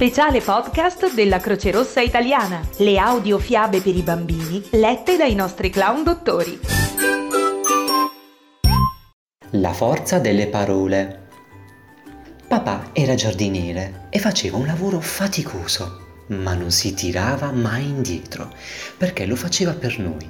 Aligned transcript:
speciale 0.00 0.40
podcast 0.40 1.12
della 1.12 1.40
Croce 1.40 1.70
Rossa 1.70 2.00
Italiana. 2.00 2.66
Le 2.78 2.96
audiofiabe 2.96 3.82
per 3.82 3.94
i 3.94 4.00
bambini 4.00 4.66
lette 4.70 5.18
dai 5.18 5.34
nostri 5.34 5.68
clown 5.68 6.02
dottori. 6.02 6.58
La 9.50 9.74
forza 9.74 10.18
delle 10.18 10.46
parole. 10.46 11.28
Papà 12.48 12.92
era 12.94 13.14
giardiniere 13.14 14.06
e 14.08 14.18
faceva 14.18 14.56
un 14.56 14.64
lavoro 14.64 15.00
faticoso, 15.00 16.24
ma 16.28 16.54
non 16.54 16.70
si 16.70 16.94
tirava 16.94 17.50
mai 17.50 17.84
indietro, 17.84 18.50
perché 18.96 19.26
lo 19.26 19.36
faceva 19.36 19.74
per 19.74 19.98
noi, 19.98 20.26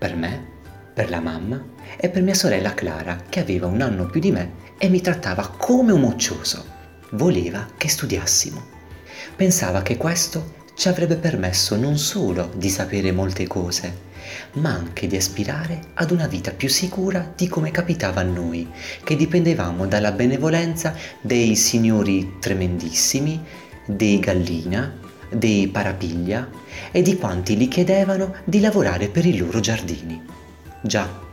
per 0.00 0.16
me, 0.16 0.46
per 0.92 1.10
la 1.10 1.20
mamma 1.20 1.64
e 1.96 2.08
per 2.08 2.22
mia 2.22 2.34
sorella 2.34 2.74
Clara, 2.74 3.22
che 3.28 3.38
aveva 3.38 3.68
un 3.68 3.82
anno 3.82 4.06
più 4.06 4.18
di 4.18 4.32
me 4.32 4.54
e 4.78 4.88
mi 4.88 5.00
trattava 5.00 5.46
come 5.46 5.92
un 5.92 6.00
moccioso. 6.00 6.64
Voleva 7.10 7.68
che 7.76 7.88
studiassimo. 7.88 8.80
Pensava 9.36 9.82
che 9.82 9.96
questo 9.96 10.60
ci 10.74 10.88
avrebbe 10.88 11.16
permesso 11.16 11.76
non 11.76 11.98
solo 11.98 12.50
di 12.56 12.68
sapere 12.68 13.12
molte 13.12 13.46
cose, 13.46 14.10
ma 14.54 14.70
anche 14.70 15.06
di 15.06 15.16
aspirare 15.16 15.80
ad 15.94 16.10
una 16.10 16.26
vita 16.26 16.50
più 16.52 16.68
sicura 16.68 17.32
di 17.36 17.48
come 17.48 17.70
capitava 17.70 18.20
a 18.20 18.24
noi, 18.24 18.68
che 19.04 19.16
dipendevamo 19.16 19.86
dalla 19.86 20.12
benevolenza 20.12 20.94
dei 21.20 21.56
signori 21.56 22.36
tremendissimi, 22.40 23.40
dei 23.86 24.18
Gallina, 24.18 24.98
dei 25.30 25.68
Parapiglia 25.68 26.48
e 26.90 27.02
di 27.02 27.16
quanti 27.16 27.56
gli 27.56 27.68
chiedevano 27.68 28.34
di 28.44 28.60
lavorare 28.60 29.08
per 29.08 29.26
i 29.26 29.36
loro 29.36 29.60
giardini. 29.60 30.20
Già, 30.80 31.30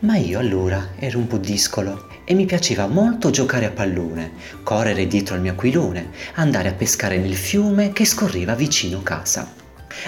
ma 0.00 0.16
io 0.16 0.38
allora 0.38 0.90
ero 0.98 1.18
un 1.18 1.26
po' 1.26 1.36
discolo 1.36 2.08
e 2.24 2.34
mi 2.34 2.46
piaceva 2.46 2.86
molto 2.86 3.30
giocare 3.30 3.66
a 3.66 3.70
pallone, 3.70 4.32
correre 4.62 5.06
dietro 5.06 5.34
al 5.34 5.40
mio 5.40 5.52
aquilone, 5.52 6.10
andare 6.34 6.68
a 6.68 6.72
pescare 6.72 7.18
nel 7.18 7.34
fiume 7.34 7.92
che 7.92 8.04
scorreva 8.04 8.54
vicino 8.54 9.02
casa. 9.02 9.52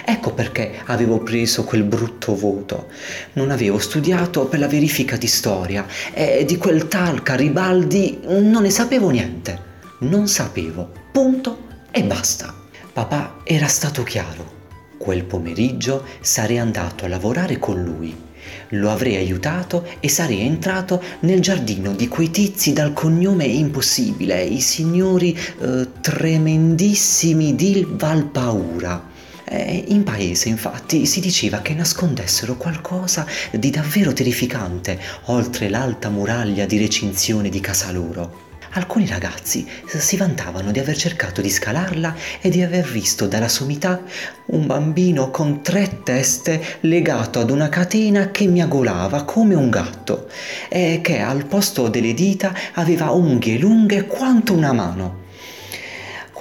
Ecco 0.05 0.33
perché 0.33 0.79
avevo 0.87 1.19
preso 1.19 1.65
quel 1.65 1.83
brutto 1.83 2.35
voto. 2.35 2.89
Non 3.35 3.51
avevo 3.51 3.79
studiato 3.79 4.47
per 4.47 4.61
la 4.61 4.69
verifica 4.69 5.17
di 5.17 5.27
storia 5.27 5.85
e 6.15 6.45
di 6.45 6.57
quel 6.57 6.89
tal 6.89 7.21
Garibaldi 7.23 8.21
non 8.23 8.63
ne 8.63 8.71
sapevo 8.71 9.11
niente. 9.11 9.71
Non 10.01 10.29
sapevo. 10.29 10.91
Punto 11.11 11.67
e 11.91 12.05
basta. 12.05 12.55
Papà 12.93 13.41
era 13.45 13.67
stato 13.67 14.05
chiaro. 14.05 14.61
Quel 14.97 15.25
pomeriggio 15.25 16.05
sarei 16.21 16.59
andato 16.59 17.05
a 17.05 17.09
lavorare 17.09 17.59
con 17.59 17.83
lui 17.83 18.31
lo 18.71 18.91
avrei 18.91 19.17
aiutato 19.17 19.87
e 20.01 20.09
sarei 20.09 20.41
entrato 20.41 21.03
nel 21.21 21.41
giardino 21.41 21.93
di 21.93 22.09
quei 22.09 22.31
tizi 22.31 22.73
dal 22.73 22.93
cognome 22.93 23.45
impossibile, 23.45 24.43
i 24.43 24.61
signori 24.61 25.37
eh, 25.61 25.89
tremendissimi 26.01 27.55
di 27.55 27.87
Valpaura. 27.89 29.11
Eh, 29.45 29.85
in 29.89 30.03
paese, 30.03 30.49
infatti, 30.49 31.05
si 31.05 31.21
diceva 31.21 31.61
che 31.61 31.75
nascondessero 31.75 32.57
qualcosa 32.57 33.27
di 33.51 33.71
davvero 33.71 34.13
terrificante 34.13 34.99
oltre 35.27 35.69
l'alta 35.69 36.09
muraglia 36.09 36.65
di 36.65 36.79
recinzione 36.79 37.49
di 37.49 37.61
casa 37.61 37.91
loro. 37.93 38.52
Alcuni 38.75 39.07
ragazzi 39.07 39.69
si 39.87 40.17
vantavano 40.17 40.73
di 40.73 40.79
aver 40.79 40.97
cercato 40.97 41.43
di 41.43 41.51
scalarla 41.51 42.15
e 42.41 42.49
di 42.49 42.63
aver 42.63 42.89
visto 42.89 43.27
dalla 43.27 43.49
sommità 43.49 44.01
un 44.47 44.67
bambino 44.67 45.31
con 45.31 45.61
tre 45.61 46.01
teste 46.03 46.79
legato 46.81 47.39
ad 47.39 47.51
una 47.51 47.69
catena 47.69 48.31
che 48.31 48.47
miagolava 48.47 49.25
come 49.25 49.55
un 49.55 49.69
gatto 49.69 50.27
e 50.71 51.01
che 51.03 51.21
al 51.21 51.45
posto 51.45 51.89
delle 51.89 52.15
dita 52.15 52.55
aveva 52.73 53.11
unghie 53.11 53.59
lunghe 53.59 54.07
quanto 54.07 54.55
una 54.55 54.73
mano. 54.73 55.22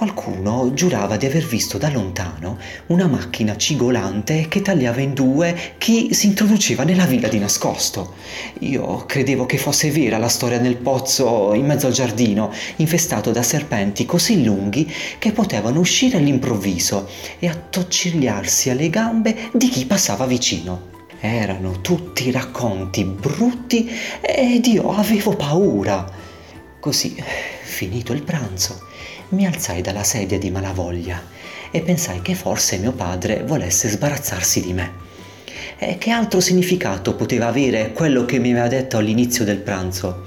Qualcuno 0.02 0.72
giurava 0.74 1.16
di 1.16 1.26
aver 1.26 1.46
visto 1.46 1.78
da 1.78 1.88
lontano 1.88 2.58
una 2.86 3.06
macchina 3.06 3.56
cigolante 3.56 4.48
che 4.48 4.60
tagliava 4.60 5.00
in 5.00 5.14
due 5.14 5.76
chi 5.78 6.12
si 6.12 6.26
introduceva 6.26 6.82
nella 6.82 7.04
villa 7.04 7.28
di 7.28 7.38
nascosto. 7.38 8.14
Io 8.62 9.04
credevo 9.06 9.46
che 9.46 9.58
fosse 9.58 9.92
vera 9.92 10.18
la 10.18 10.26
storia 10.26 10.58
del 10.58 10.74
pozzo 10.74 11.54
in 11.54 11.66
mezzo 11.66 11.86
al 11.86 11.92
giardino, 11.92 12.52
infestato 12.78 13.30
da 13.30 13.44
serpenti 13.44 14.04
così 14.04 14.42
lunghi 14.42 14.92
che 15.20 15.30
potevano 15.30 15.78
uscire 15.78 16.18
all'improvviso 16.18 17.08
e 17.38 17.46
attoccigliarsi 17.46 18.70
alle 18.70 18.90
gambe 18.90 19.50
di 19.52 19.68
chi 19.68 19.86
passava 19.86 20.26
vicino. 20.26 20.90
Erano 21.20 21.80
tutti 21.80 22.28
racconti 22.32 23.04
brutti 23.04 23.88
ed 24.20 24.66
io 24.66 24.96
avevo 24.96 25.36
paura. 25.36 26.04
Così, 26.80 27.14
finito 27.62 28.12
il 28.12 28.24
pranzo, 28.24 28.90
mi 29.32 29.46
alzai 29.46 29.80
dalla 29.80 30.04
sedia 30.04 30.38
di 30.38 30.50
malavoglia 30.50 31.20
e 31.70 31.80
pensai 31.80 32.20
che 32.20 32.34
forse 32.34 32.76
mio 32.78 32.92
padre 32.92 33.42
volesse 33.44 33.88
sbarazzarsi 33.88 34.60
di 34.60 34.72
me. 34.72 35.00
E 35.78 35.98
che 35.98 36.10
altro 36.10 36.40
significato 36.40 37.14
poteva 37.14 37.46
avere 37.46 37.92
quello 37.92 38.24
che 38.24 38.38
mi 38.38 38.50
aveva 38.52 38.68
detto 38.68 38.98
all'inizio 38.98 39.44
del 39.44 39.58
pranzo? 39.58 40.26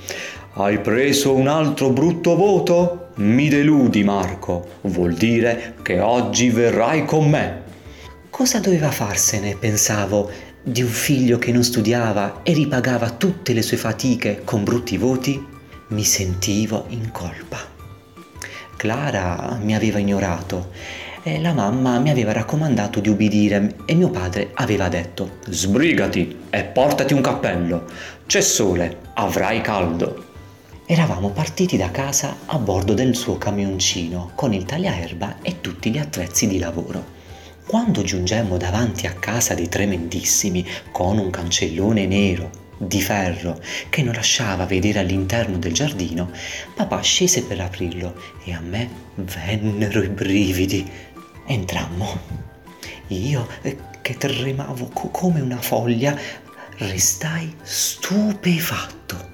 Hai 0.53 0.79
preso 0.79 1.33
un 1.33 1.47
altro 1.47 1.89
brutto 1.89 2.35
voto? 2.35 3.09
Mi 3.16 3.47
deludi, 3.47 4.03
Marco. 4.03 4.79
Vuol 4.81 5.13
dire 5.13 5.75
che 5.81 5.99
oggi 5.99 6.49
verrai 6.49 7.05
con 7.05 7.29
me. 7.29 7.63
Cosa 8.29 8.59
doveva 8.59 8.91
farsene, 8.91 9.55
pensavo, 9.55 10.29
di 10.63 10.81
un 10.81 10.89
figlio 10.89 11.37
che 11.37 11.51
non 11.51 11.63
studiava 11.63 12.41
e 12.43 12.53
ripagava 12.53 13.11
tutte 13.11 13.53
le 13.53 13.61
sue 13.61 13.77
fatiche 13.77 14.41
con 14.43 14.63
brutti 14.63 14.97
voti? 14.97 15.45
Mi 15.89 16.03
sentivo 16.03 16.85
in 16.89 17.11
colpa. 17.11 17.74
Clara 18.77 19.57
mi 19.61 19.73
aveva 19.75 19.99
ignorato 19.99 20.71
e 21.23 21.41
la 21.41 21.53
mamma 21.53 21.97
mi 21.99 22.09
aveva 22.09 22.33
raccomandato 22.33 22.99
di 22.99 23.09
ubbidire 23.09 23.77
e 23.85 23.95
mio 23.95 24.09
padre 24.09 24.51
aveva 24.53 24.89
detto 24.89 25.37
Sbrigati 25.47 26.43
e 26.49 26.63
portati 26.65 27.13
un 27.13 27.21
cappello. 27.21 27.85
C'è 28.25 28.41
sole, 28.41 28.99
avrai 29.13 29.61
caldo. 29.61 30.23
Eravamo 30.85 31.29
partiti 31.29 31.77
da 31.77 31.89
casa 31.89 32.35
a 32.45 32.57
bordo 32.59 32.93
del 32.93 33.15
suo 33.15 33.37
camioncino 33.37 34.31
con 34.35 34.53
il 34.53 34.65
tagliaerba 34.65 35.37
e 35.41 35.61
tutti 35.61 35.89
gli 35.89 35.97
attrezzi 35.97 36.47
di 36.47 36.59
lavoro. 36.59 37.13
Quando 37.65 38.03
giungemmo 38.03 38.57
davanti 38.57 39.07
a 39.07 39.13
casa 39.13 39.55
dei 39.55 39.67
tremendissimi 39.67 40.63
con 40.91 41.17
un 41.17 41.31
cancellone 41.31 42.05
nero 42.05 42.63
di 42.77 43.01
ferro 43.01 43.59
che 43.89 44.03
non 44.03 44.13
lasciava 44.13 44.65
vedere 44.65 44.99
all'interno 44.99 45.57
del 45.57 45.73
giardino, 45.73 46.31
papà 46.73 47.01
scese 47.01 47.43
per 47.43 47.59
aprirlo 47.59 48.15
e 48.43 48.53
a 48.53 48.59
me 48.59 48.89
vennero 49.15 50.01
i 50.01 50.09
brividi. 50.09 50.89
Entrammo. 51.47 52.43
Io, 53.07 53.47
eh, 53.61 53.77
che 54.01 54.17
tremavo 54.17 54.89
come 55.11 55.41
una 55.41 55.61
foglia, 55.61 56.17
restai 56.77 57.55
stupefatto. 57.61 59.33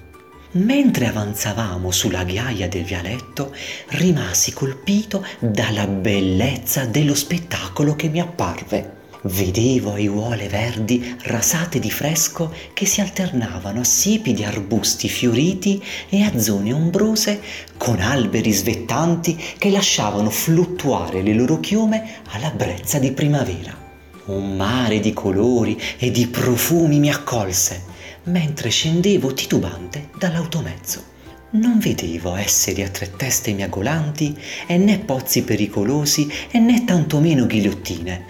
Mentre 0.53 1.07
avanzavamo 1.07 1.91
sulla 1.91 2.25
ghiaia 2.25 2.67
del 2.67 2.83
vialetto, 2.83 3.55
rimasi 3.89 4.51
colpito 4.51 5.25
dalla 5.39 5.87
bellezza 5.87 6.85
dello 6.85 7.15
spettacolo 7.15 7.95
che 7.95 8.09
mi 8.09 8.19
apparve. 8.19 8.99
Vedevo 9.23 9.93
aiuole 9.93 10.47
verdi 10.47 11.15
rasate 11.23 11.77
di 11.77 11.91
fresco 11.91 12.51
che 12.73 12.87
si 12.87 13.01
alternavano 13.01 13.81
a 13.81 13.83
siepi 13.83 14.33
di 14.33 14.43
arbusti 14.43 15.07
fioriti 15.07 15.81
e 16.09 16.23
a 16.23 16.39
zone 16.39 16.73
ombrose 16.73 17.39
con 17.77 17.99
alberi 17.99 18.51
svettanti 18.51 19.39
che 19.59 19.69
lasciavano 19.69 20.31
fluttuare 20.31 21.21
le 21.21 21.33
loro 21.33 21.59
chiome 21.59 22.21
alla 22.31 22.49
brezza 22.49 22.97
di 22.97 23.11
primavera. 23.11 23.77
Un 24.25 24.55
mare 24.55 24.99
di 24.99 25.13
colori 25.13 25.79
e 25.99 26.09
di 26.09 26.25
profumi 26.25 26.97
mi 26.97 27.11
accolse 27.11 27.89
mentre 28.23 28.69
scendevo 28.69 29.33
titubante 29.33 30.09
dall'automezzo. 30.17 31.09
Non 31.51 31.79
vedevo 31.79 32.35
esseri 32.35 32.81
a 32.81 32.89
tre 32.89 33.11
teste 33.15 33.51
miagolanti 33.51 34.35
e 34.65 34.77
né 34.77 34.99
pozzi 34.99 35.43
pericolosi 35.43 36.31
e 36.49 36.59
né 36.59 36.85
tantomeno 36.85 37.45
ghigliottine. 37.45 38.25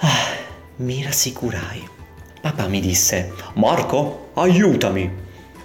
Ah, 0.00 0.36
mi 0.76 1.02
rassicurai. 1.02 1.82
Papà 2.40 2.68
mi 2.68 2.80
disse, 2.80 3.32
Marco, 3.54 4.30
aiutami. 4.34 5.10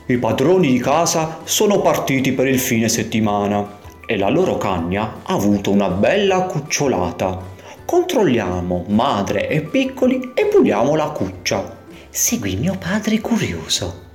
I 0.08 0.18
padroni 0.18 0.72
di 0.72 0.80
casa 0.80 1.42
sono 1.44 1.82
partiti 1.82 2.32
per 2.34 2.48
il 2.48 2.60
fine 2.60 2.90
settimana 2.90 3.80
e 4.06 4.18
la 4.18 4.30
loro 4.30 4.58
cagna 4.58 5.20
ha 5.24 5.34
avuto 5.34 5.70
una 5.70 5.90
bella 5.90 6.42
cucciolata. 6.42 7.52
Controlliamo 7.86 8.86
madre 8.88 9.48
e 9.50 9.62
piccoli 9.62 10.32
e 10.34 10.46
puliamo 10.46 10.96
la 10.96 11.10
cuccia. 11.10 11.82
Seguì 12.10 12.56
mio 12.56 12.76
padre 12.78 13.22
curioso. 13.22 14.12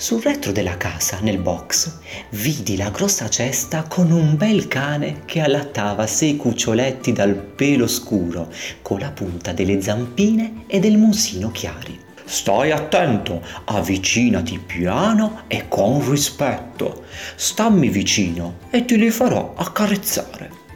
Sul 0.00 0.22
retro 0.22 0.52
della 0.52 0.76
casa, 0.76 1.18
nel 1.22 1.38
box, 1.38 1.98
vidi 2.30 2.76
la 2.76 2.88
grossa 2.90 3.28
cesta 3.28 3.82
con 3.82 4.12
un 4.12 4.36
bel 4.36 4.68
cane 4.68 5.22
che 5.24 5.40
allattava 5.40 6.06
sei 6.06 6.36
cuccioletti 6.36 7.12
dal 7.12 7.34
pelo 7.34 7.88
scuro, 7.88 8.48
con 8.80 9.00
la 9.00 9.10
punta 9.10 9.50
delle 9.50 9.82
zampine 9.82 10.62
e 10.68 10.78
del 10.78 10.98
musino 10.98 11.50
chiari. 11.50 11.98
Stai 12.24 12.70
attento, 12.70 13.44
avvicinati 13.64 14.60
piano 14.64 15.42
e 15.48 15.66
con 15.66 16.08
rispetto. 16.08 17.02
Stammi 17.34 17.88
vicino 17.88 18.58
e 18.70 18.84
ti 18.84 18.96
li 18.96 19.10
farò 19.10 19.54
accarezzare. 19.56 20.67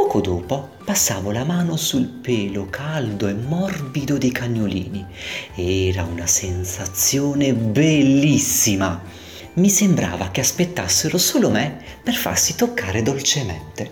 Poco 0.00 0.20
dopo 0.20 0.68
passavo 0.84 1.32
la 1.32 1.42
mano 1.42 1.76
sul 1.76 2.06
pelo 2.06 2.68
caldo 2.70 3.26
e 3.26 3.34
morbido 3.34 4.16
dei 4.16 4.30
cagnolini. 4.30 5.04
Era 5.56 6.04
una 6.04 6.28
sensazione 6.28 7.52
bellissima. 7.52 9.02
Mi 9.54 9.68
sembrava 9.68 10.30
che 10.30 10.40
aspettassero 10.40 11.18
solo 11.18 11.50
me 11.50 11.82
per 12.00 12.14
farsi 12.14 12.54
toccare 12.54 13.02
dolcemente. 13.02 13.90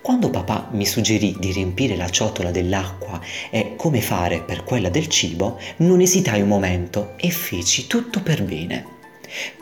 Quando 0.00 0.30
papà 0.30 0.68
mi 0.72 0.86
suggerì 0.86 1.36
di 1.38 1.52
riempire 1.52 1.96
la 1.96 2.08
ciotola 2.08 2.50
dell'acqua 2.50 3.20
e 3.50 3.74
come 3.76 4.00
fare 4.00 4.40
per 4.40 4.64
quella 4.64 4.88
del 4.88 5.08
cibo, 5.08 5.60
non 5.76 6.00
esitai 6.00 6.40
un 6.40 6.48
momento 6.48 7.12
e 7.18 7.28
feci 7.30 7.86
tutto 7.86 8.20
per 8.22 8.42
bene. 8.42 9.00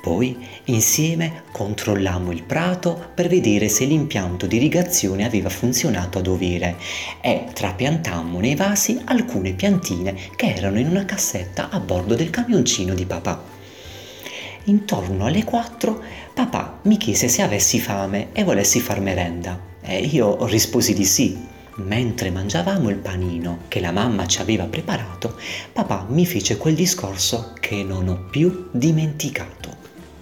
Poi 0.01 0.37
insieme 0.65 1.45
controllammo 1.53 2.33
il 2.33 2.43
prato 2.43 3.11
per 3.15 3.29
vedere 3.29 3.69
se 3.69 3.85
l'impianto 3.85 4.47
di 4.47 4.57
irrigazione 4.57 5.25
aveva 5.25 5.49
funzionato 5.49 6.19
a 6.19 6.23
dovere 6.23 6.77
e 7.21 7.47
trapiantammo 7.53 8.41
nei 8.41 8.55
vasi 8.55 9.01
alcune 9.05 9.53
piantine 9.53 10.17
che 10.37 10.55
erano 10.55 10.79
in 10.79 10.89
una 10.89 11.05
cassetta 11.05 11.69
a 11.71 11.79
bordo 11.81 12.15
del 12.15 12.31
camioncino 12.31 12.95
di 12.95 13.05
papà. 13.05 13.43
Intorno 14.65 15.27
alle 15.27 15.45
4 15.45 16.03
papà 16.35 16.81
mi 16.83 16.97
chiese 16.97 17.29
se 17.29 17.43
avessi 17.43 17.81
fame 17.81 18.29
e 18.33 18.45
volessi 18.45 18.81
far 18.81 19.01
merenda. 19.01 19.59
E 19.83 19.99
io 19.99 20.47
risposi 20.47 20.93
di 20.95 21.05
sì. 21.05 21.49
Mentre 21.77 22.31
mangiavamo 22.31 22.91
il 22.91 22.97
panino 22.97 23.61
che 23.69 23.81
la 23.81 23.91
mamma 23.91 24.27
ci 24.27 24.41
aveva 24.41 24.65
preparato, 24.65 25.37
papà 25.73 26.05
mi 26.11 26.27
fece 26.27 26.59
quel 26.59 26.75
discorso 26.75 27.55
che 27.59 27.83
non 27.83 28.09
ho 28.09 28.27
più 28.31 28.69
dimenticato. 28.71 29.60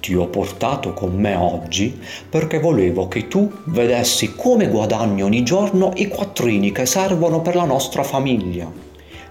Ti 0.08 0.14
ho 0.14 0.26
portato 0.28 0.94
con 0.94 1.14
me 1.16 1.34
oggi 1.34 2.00
perché 2.31 2.60
volevo 2.60 3.08
che 3.08 3.28
tu 3.28 3.52
vedessi 3.64 4.34
come 4.34 4.66
guadagni 4.69 5.22
ogni 5.22 5.43
giorno 5.43 5.93
i 5.96 6.08
quattrini 6.08 6.72
che 6.72 6.87
servono 6.87 7.43
per 7.43 7.55
la 7.55 7.66
nostra 7.66 8.02
famiglia. 8.02 8.72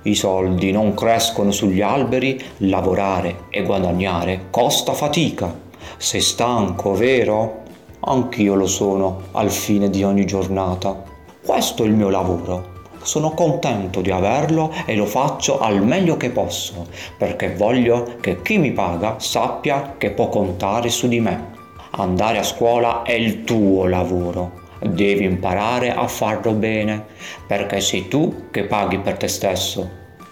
I 0.04 0.14
soldi 0.14 0.72
non 0.72 0.94
crescono 0.94 1.50
sugli 1.50 1.82
alberi, 1.82 2.40
lavorare 2.58 3.46
e 3.50 3.64
guadagnare 3.64 4.50
costa 4.52 4.94
fatica. 4.94 5.52
Sei 5.98 6.22
stanco, 6.22 6.94
vero? 6.94 7.64
Anch'io 8.02 8.54
lo 8.54 8.68
sono 8.68 9.24
al 9.32 9.50
fine 9.50 9.90
di 9.90 10.04
ogni 10.04 10.28
giornata. 10.28 11.04
Questo 11.44 11.86
è 11.86 11.88
il 11.88 11.94
mio 11.94 12.10
lavoro. 12.10 12.77
Sono 13.08 13.32
contento 13.32 14.02
di 14.02 14.12
averlo 14.12 14.70
e 14.86 14.94
lo 14.98 15.06
faccio 15.06 15.60
al 15.60 15.82
meglio 15.82 16.18
che 16.18 16.30
posso, 16.30 16.88
perché 17.18 17.56
voglio 17.56 18.18
che 18.20 18.42
chi 18.42 18.58
mi 18.58 18.74
paga 18.74 19.16
sappia 19.18 19.96
che 19.98 20.12
può 20.12 20.28
contare 20.28 20.90
su 20.90 21.08
di 21.08 21.22
me. 21.22 21.52
Andare 21.92 22.38
a 22.38 22.44
scuola 22.44 23.04
è 23.04 23.14
il 23.14 23.46
tuo 23.46 23.86
lavoro. 23.86 24.66
Devi 24.82 25.24
imparare 25.24 25.94
a 25.94 26.06
farlo 26.10 26.52
bene, 26.52 27.06
perché 27.48 27.80
sei 27.80 28.10
tu 28.10 28.50
che 28.52 28.66
paghi 28.66 29.00
per 29.00 29.16
te 29.16 29.30
stesso. 29.30 29.90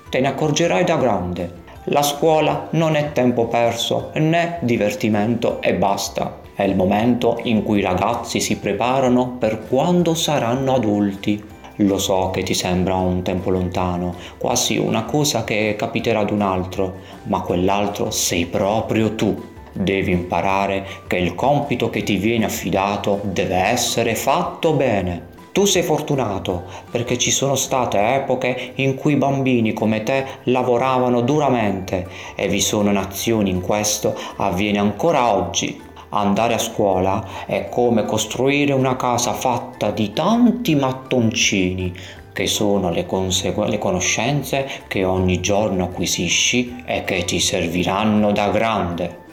Te 0.10 0.20
ne 0.20 0.28
accorgerai 0.28 0.84
da 0.84 0.98
grande. 0.98 1.64
La 1.86 2.02
scuola 2.02 2.68
non 2.72 2.98
è 2.98 3.14
tempo 3.14 3.48
perso 3.48 4.12
né 4.16 4.58
divertimento 4.64 5.62
e 5.62 5.76
basta. 5.76 6.42
È 6.54 6.64
il 6.64 6.76
momento 6.76 7.40
in 7.44 7.64
cui 7.64 7.80
i 7.80 7.84
ragazzi 7.84 8.42
si 8.42 8.58
preparano 8.58 9.38
per 9.40 9.66
quando 9.66 10.14
saranno 10.14 10.76
adulti. 10.76 11.54
Lo 11.80 11.98
so 11.98 12.30
che 12.32 12.44
ti 12.44 12.54
sembra 12.54 12.96
un 12.96 13.22
tempo 13.22 13.50
lontano, 13.50 14.16
quasi 14.38 14.78
una 14.78 15.04
cosa 15.04 15.44
che 15.44 15.76
capiterà 15.78 16.20
ad 16.20 16.32
un 16.32 16.42
altro, 16.42 16.94
ma 17.24 17.42
quell'altro 17.42 18.12
sei 18.12 18.46
proprio 18.46 19.16
tu. 19.16 19.54
Devi 19.74 20.12
imparare 20.12 20.86
che 21.06 21.18
il 21.18 21.36
compito 21.36 21.90
che 21.90 22.02
ti 22.04 22.16
viene 22.16 22.46
affidato 22.46 23.20
deve 23.24 23.58
essere 23.58 24.16
fatto 24.16 24.72
bene. 24.72 25.34
Tu 25.52 25.66
sei 25.66 25.84
fortunato 25.84 26.64
perché 26.90 27.18
ci 27.18 27.32
sono 27.32 27.56
state 27.56 27.98
epoche 28.16 28.72
in 28.76 28.96
cui 28.96 29.18
bambini 29.18 29.74
come 29.74 30.04
te 30.04 30.26
lavoravano 30.44 31.22
duramente 31.22 32.08
e 32.36 32.48
vi 32.48 32.62
sono 32.62 32.92
nazioni 32.92 33.50
in 33.50 33.60
questo 33.60 34.18
avviene 34.38 34.80
ancora 34.80 35.34
oggi 35.34 35.85
andare 36.10 36.54
a 36.54 36.60
scuola 36.60 37.46
è 37.46 37.70
come 37.70 38.06
costruire 38.06 38.74
una 38.74 38.96
casa 38.96 39.34
fatta 39.34 39.92
di 39.92 40.14
tanti 40.14 40.76
mattoncini 40.76 41.94
che 42.36 42.48
sono 42.48 42.90
le, 42.90 43.06
consegu- 43.06 43.68
le 43.70 43.78
conoscenze 43.78 44.68
che 44.88 45.06
ogni 45.06 45.40
giorno 45.40 45.86
acquisisci 45.86 46.84
e 46.86 47.06
che 47.06 47.24
ti 47.24 47.40
serviranno 47.40 48.32
da 48.34 48.50
grande. 48.50 49.24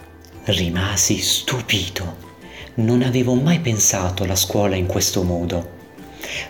Rimasi 0.45 1.17
stupito. 1.17 2.15
Non 2.75 3.01
avevo 3.01 3.33
mai 3.35 3.59
pensato 3.59 4.23
alla 4.23 4.37
scuola 4.37 4.75
in 4.75 4.85
questo 4.85 5.23
modo. 5.23 5.81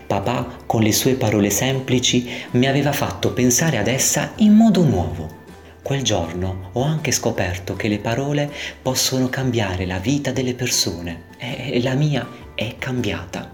Papà, 0.06 0.60
con 0.68 0.84
le 0.84 0.92
sue 0.92 1.16
parole 1.16 1.50
semplici, 1.50 2.30
mi 2.52 2.68
aveva 2.68 2.92
fatto 2.92 3.34
pensare 3.34 3.80
ad 3.80 3.88
essa 3.88 4.34
in 4.38 4.54
modo 4.54 4.84
nuovo. 4.84 5.42
Quel 5.84 6.02
giorno 6.02 6.70
ho 6.72 6.84
anche 6.84 7.12
scoperto 7.12 7.76
che 7.76 7.90
le 7.90 8.00
parole 8.00 8.50
possono 8.82 9.28
cambiare 9.28 9.86
la 9.86 10.00
vita 10.00 10.32
delle 10.32 10.54
persone 10.54 11.24
e 11.38 11.82
la 11.84 11.94
mia 11.94 12.26
è 12.56 12.76
cambiata. 12.80 13.52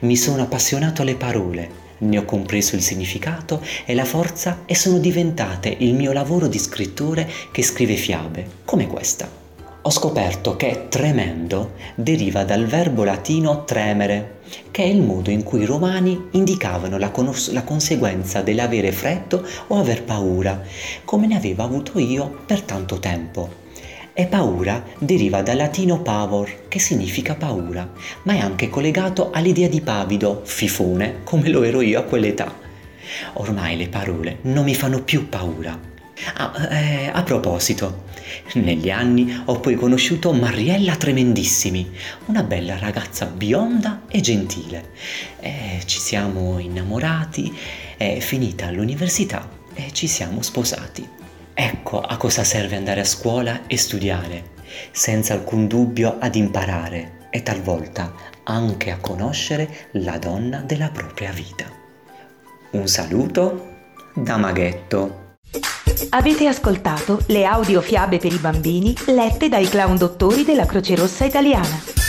Mi 0.00 0.16
sono 0.16 0.42
appassionato 0.42 1.00
alle 1.00 1.16
parole, 1.16 1.70
ne 1.98 2.18
ho 2.18 2.26
compreso 2.26 2.76
il 2.76 2.82
significato 2.82 3.62
e 3.86 3.94
la 3.94 4.04
forza 4.04 4.64
e 4.66 4.74
sono 4.74 4.98
diventate 4.98 5.74
il 5.78 5.94
mio 5.94 6.12
lavoro 6.12 6.46
di 6.46 6.58
scrittore 6.58 7.26
che 7.50 7.62
scrive 7.62 7.96
fiabe, 7.96 8.46
come 8.66 8.86
questa 8.86 9.45
ho 9.86 9.90
scoperto 9.90 10.56
che 10.56 10.86
tremendo 10.88 11.74
deriva 11.94 12.42
dal 12.42 12.66
verbo 12.66 13.04
latino 13.04 13.62
tremere, 13.64 14.38
che 14.72 14.82
è 14.82 14.86
il 14.86 15.00
modo 15.00 15.30
in 15.30 15.44
cui 15.44 15.60
i 15.60 15.64
romani 15.64 16.26
indicavano 16.32 16.98
la, 16.98 17.10
conos- 17.10 17.52
la 17.52 17.62
conseguenza 17.62 18.42
dell'avere 18.42 18.90
freddo 18.90 19.46
o 19.68 19.78
aver 19.78 20.02
paura, 20.02 20.60
come 21.04 21.28
ne 21.28 21.36
avevo 21.36 21.62
avuto 21.62 22.00
io 22.00 22.36
per 22.44 22.62
tanto 22.62 22.98
tempo. 22.98 23.48
E 24.12 24.26
paura 24.26 24.82
deriva 24.98 25.42
dal 25.42 25.56
latino 25.56 26.02
pavor, 26.02 26.66
che 26.66 26.80
significa 26.80 27.36
paura, 27.36 27.88
ma 28.24 28.32
è 28.32 28.38
anche 28.40 28.68
collegato 28.68 29.30
all'idea 29.30 29.68
di 29.68 29.82
pavido, 29.82 30.40
fifone, 30.42 31.18
come 31.22 31.48
lo 31.48 31.62
ero 31.62 31.80
io 31.80 32.00
a 32.00 32.02
quell'età. 32.02 32.52
Ormai 33.34 33.76
le 33.76 33.88
parole 33.88 34.38
non 34.42 34.64
mi 34.64 34.74
fanno 34.74 35.04
più 35.04 35.28
paura, 35.28 35.78
Ah, 36.34 36.68
eh, 36.70 37.10
a 37.12 37.22
proposito, 37.22 38.04
negli 38.54 38.90
anni 38.90 39.42
ho 39.44 39.60
poi 39.60 39.74
conosciuto 39.74 40.32
Mariella 40.32 40.96
Tremendissimi, 40.96 41.90
una 42.26 42.42
bella 42.42 42.78
ragazza 42.78 43.26
bionda 43.26 44.02
e 44.08 44.20
gentile. 44.20 44.92
Eh, 45.40 45.82
ci 45.84 46.00
siamo 46.00 46.58
innamorati, 46.58 47.54
è 47.98 48.18
finita 48.20 48.70
l'università 48.70 49.46
e 49.74 49.92
ci 49.92 50.06
siamo 50.06 50.40
sposati. 50.40 51.06
Ecco 51.52 52.00
a 52.00 52.16
cosa 52.16 52.44
serve 52.44 52.76
andare 52.76 53.00
a 53.00 53.04
scuola 53.04 53.66
e 53.66 53.76
studiare, 53.76 54.54
senza 54.92 55.34
alcun 55.34 55.66
dubbio 55.66 56.16
ad 56.18 56.34
imparare 56.34 57.28
e 57.30 57.42
talvolta 57.42 58.14
anche 58.44 58.90
a 58.90 58.98
conoscere 58.98 59.88
la 59.92 60.16
donna 60.16 60.60
della 60.60 60.88
propria 60.88 61.30
vita. 61.30 61.70
Un 62.70 62.88
saluto 62.88 63.74
da 64.14 64.38
Maghetto. 64.38 65.24
Avete 66.10 66.46
ascoltato 66.46 67.20
le 67.28 67.44
audiofiabe 67.44 68.18
per 68.18 68.32
i 68.32 68.38
bambini 68.38 68.94
lette 69.06 69.48
dai 69.48 69.66
clown 69.66 69.96
dottori 69.96 70.44
della 70.44 70.66
Croce 70.66 70.94
Rossa 70.94 71.24
Italiana. 71.24 72.05